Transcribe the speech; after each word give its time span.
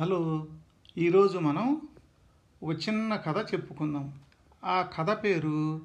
Hello. 0.00 0.46
ఈరోజు 0.98 1.38
మనం 1.38 1.80
ఒక 2.62 2.74
చిన్న 2.88 3.16
కథ 3.16 3.36
చెప్పుకుందాం. 3.54 4.12
ఆ 4.64 4.88
కథ 4.98 5.10
పేరు 5.24 5.80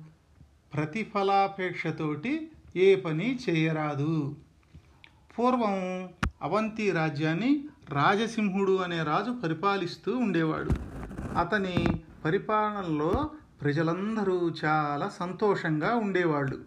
ప్రతిఫలాపేక్షతోటి 0.73 2.51
ఏ 2.75 2.95
పని 2.95 3.39
చేయరాదు. 3.49 4.35
పూర్వం 5.39 6.09
అవంతి 6.41 6.91
రాజ్యాన్ని 6.91 7.63
రాజసింహుడు 7.89 8.75
అనే 8.77 9.03
రాజు 9.03 9.41
పరిపాలిస్తూ 9.41 10.17
ఉండేవాడు. 10.17 10.69
అతని 11.37 12.01
పరిపాలనలో 12.25 13.29
ప్రజలందరూ 13.61 14.51
చాలా 14.65 15.09
సంతోషంగా 15.09 15.95
ఉండేవాళ్ళు. 15.95 16.59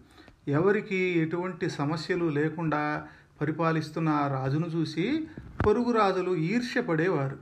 ఎవరికి 0.49 0.97
ఎటువంటి 0.97 1.71
సమస్యలు 1.71 2.25
లేకుండా 2.25 3.09
పరిపాలిస్తున్న 3.41 4.11
రాజును 4.11 4.67
చూసి 4.67 5.27
పొరుగు 5.65 5.93
రాజులు 5.93 6.33
ఈర్ష్యపడేవారు. 6.37 7.37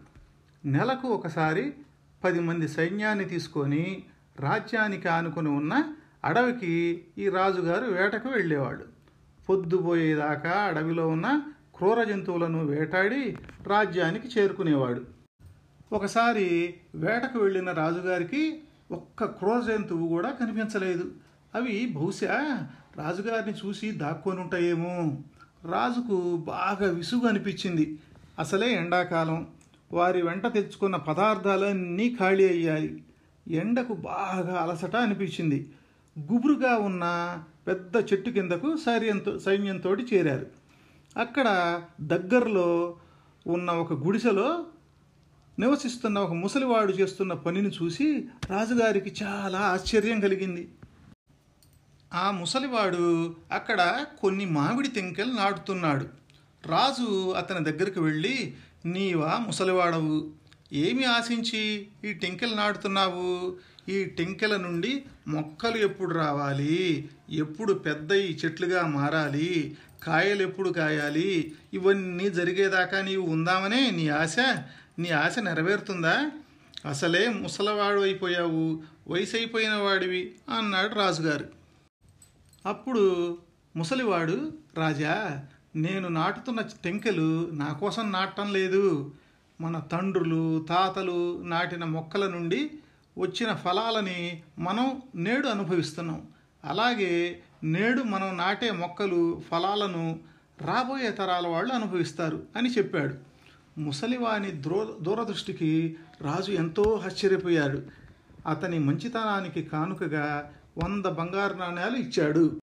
నెలకు 0.64 1.08
ఒకసారి 1.08 1.64
పది 2.25 2.40
మంది 2.40 2.68
సైన్యాన్ని 2.68 3.25
తీసుకొని 3.25 3.85
రాజ్యానికి 4.39 5.08
ఆనుకొని 5.08 5.49
ఉన్న 5.49 5.72
అడవికి 6.25 6.75
ఈ 7.18 7.29
రాజుగారు 7.29 7.86
వేటకు 7.86 8.29
వెళ్ళేవాడు 8.29 8.85
పొద్దుపోయేదాకా 9.49 10.50
అడవిలో 10.50 11.08
ఉన్న 11.08 11.29
క్రూర 11.77 12.04
జంతువులను 12.04 12.61
వేటాడి 12.66 13.22
రాజ్యానికి 13.66 14.29
చేరుకునేవాడు. 14.29 15.02
ఒకసారి 15.93 16.46
వేటకు 16.94 17.39
వెళ్ళిన 17.39 17.71
రాజుగారికి 17.72 18.63
ఒక్క 18.93 19.25
క్రూర 19.25 19.58
జంతువు 19.61 20.07
కూడా 20.08 20.30
కనిపించలేదు. 20.30 21.07
అవి 21.54 21.86
బహుశా 21.86 22.39
రాజుగారిని 22.99 23.54
చూసి 23.66 23.91
దాక్కొని 23.93 24.41
ఉంటాయేమో 24.41 24.94
రాజుకు 25.71 26.16
బాగా 26.36 26.86
విసుగు 26.91 27.27
అనిపించింది 27.27 27.99
అసలే 28.39 28.75
ఎండాకాలం. 28.75 29.46
వారి 29.93 30.22
వెంట 30.22 30.46
తెచ్చుకున్న 30.46 30.96
పదార్థాలన్నీ 30.96 32.17
ఖాళీ 32.20 32.48
అయ్యాయి. 32.48 33.02
ఎండకు 33.48 33.94
బాగా 33.94 34.61
అలసట 34.62 34.97
అనిపించింది. 34.97 35.72
గుబురుగా 36.19 36.77
ఉన్న 36.77 37.39
పెద్ద 37.66 37.97
చెట్టు 37.97 38.30
కిందకు 38.30 38.77
సైన్యంతో 38.77 39.39
సైన్యంతో 39.39 39.94
చేరారు. 39.94 40.47
అక్కడ 41.16 41.80
దగ్గరలో 42.00 42.97
ఉన్న 43.47 43.70
ఒక 43.70 43.92
గుడిసెలో 43.92 44.67
నివసిస్తున్న 45.58 46.19
ఒక 46.19 46.33
ముసలివాడు 46.33 46.92
చేస్తున్న 46.92 47.33
పనిని 47.33 47.69
చూసి 47.69 48.28
రాజుగారికి 48.50 49.24
చాలా 49.24 49.58
ఆశ్చర్యం 49.58 50.20
కలిగింది. 50.20 50.72
ఆ 52.14 52.30
ముసలివాడు 52.30 53.36
అక్కడ 53.52 54.05
కొన్ని 54.20 54.46
మామిడి 54.46 54.89
తెంకెలు 54.89 55.33
నాటుతున్నాడు. 55.33 56.21
రాజు 56.66 57.30
అతని 57.32 57.64
దగ్గరికి 57.64 58.00
వెళ్ళి 58.00 58.55
నీవా 58.86 59.44
ముసలివాడవు 59.46 60.30
ఏమి 60.72 61.05
ఆశించి 61.05 61.86
ఈ 62.05 62.12
టెంకెలు 62.12 62.55
నాటుతున్నావు? 62.55 63.56
ఈ 63.88 64.05
టెంకెల 64.05 64.56
నుండి 64.56 65.05
మొక్కలు 65.28 65.77
ఎప్పుడు 65.77 66.14
రావాలి? 66.14 67.08
ఎప్పుడు 67.30 67.72
పెద్ద 67.72 68.12
ఈ 68.12 68.36
చెట్లుగా 68.44 68.86
మారాలి? 68.86 69.77
కాయలు 70.02 70.42
ఎప్పుడు 70.42 70.70
కాయాలి? 70.70 71.52
ఇవన్నీ 71.72 72.30
జరిగేదాకా 72.30 73.02
నీవు 73.02 73.27
ఉందామనే 73.27 73.90
నీ 73.90 74.08
ఆశ 74.08 74.36
నీ 74.98 75.08
ఆశ 75.08 75.38
నెరవేరుతుందా? 75.38 76.30
అసలే 76.86 77.28
ముసలవాడు 77.28 78.00
అయిపోయావు 78.00 78.83
వయసు 79.08 79.36
అయిపోయిన 79.36 79.74
వాడివి 79.74 80.34
అన్నాడు 80.58 80.94
రాజుగారు. 80.94 81.48
అప్పుడు 82.66 83.38
ముసలివాడు 83.77 84.52
రాజా 84.77 85.42
నేను 85.76 86.08
నాటుతున్న 86.08 86.60
టెంకెలు 86.84 87.50
నా 87.52 87.72
కోసం 87.72 88.12
నాటడం 88.12 88.52
లేదు. 88.52 89.14
మన 89.60 89.78
తండ్రులు 89.78 90.66
తాతలు 90.68 91.42
నాటిన 91.42 91.84
మొక్కల 91.84 92.30
నుండి 92.30 92.70
వచ్చిన 93.18 93.54
ఫలాలని 93.54 94.42
మనం 94.58 95.02
నేడు 95.14 95.48
అనుభవిస్తున్నాం. 95.48 96.26
అలాగే 96.64 97.42
నేడు 97.64 98.02
మనం 98.02 98.36
నాటే 98.36 98.70
మొక్కలు 98.70 99.42
ఫలాలను 99.50 100.20
రాబోయే 100.61 101.11
తరాల 101.11 101.46
వాళ్ళు 101.46 101.74
అనుభవిస్తారు 101.74 102.42
అని 102.56 102.72
చెప్పాడు. 102.72 103.14
ముసలివాని 103.80 104.62
ద్రో 104.62 104.96
దూరదృష్టికి 105.02 105.96
రాజు 106.20 106.52
ఎంతో 106.52 107.02
ఆశ్చర్యపోయాడు. 107.05 107.82
అతని 108.48 108.78
మంచితనానికి 108.78 109.62
కానుకగా 109.62 110.52
వంద 110.84 111.05
బంగారు 111.05 111.55
నాణ్యాలు 111.55 111.96
ఇచ్చాడు. 111.96 112.61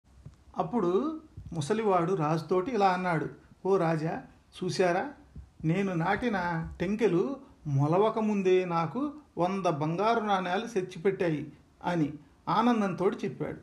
అప్పుడు 0.58 1.22
ముసలివాడు 1.54 2.14
రాజుతోటి 2.14 2.72
ఇలా 2.72 2.90
అన్నాడు 2.90 3.30
ఓ 3.66 3.78
రాజా 3.78 4.22
చూశారా? 4.64 5.10
నేను 5.66 5.94
నాటిన 5.94 6.68
టెంకెలు 6.80 7.36
మొలవక 7.68 8.20
ముందే 8.20 8.66
నాకు 8.66 9.12
వంద 9.38 9.66
బంగారు 9.66 10.20
నాణ్యాలు 10.20 10.68
తెచ్చిపెట్టాయి 10.68 11.54
అని 11.84 12.14
ఆనందంతో 12.50 13.10
చెప్పాడు. 13.10 13.58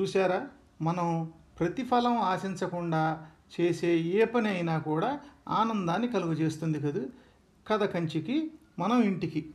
చూశారా? 0.00 0.46
మనం 0.82 1.32
ప్రతిఫలం 1.60 2.18
ఆశించకుండా 2.18 3.26
చేసే 3.60 3.96
ఏ 3.96 4.24
పని 4.24 4.48
అయినా 4.48 4.78
కూడా 4.78 5.20
ఆనందాన్ని 5.48 6.08
కలుగజేస్తుంది 6.08 6.80
కదా? 6.80 7.00
కథ 7.68 7.84
కంచికి 7.84 8.50
మనం 8.78 9.02
ఇంటికి. 9.02 9.50